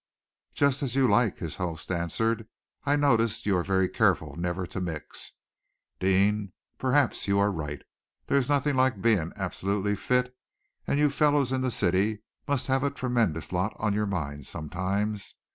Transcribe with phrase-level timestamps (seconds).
[0.55, 2.47] "Just as you like," his host answered.
[2.85, 5.33] "I notice you are very careful never to mix,
[5.99, 6.53] Deane.
[6.79, 7.83] Perhaps you are right.
[8.25, 10.35] There's nothing like being absolutely fit,
[10.87, 15.35] and you fellows in the city must have a tremendous lot on your minds sometimes.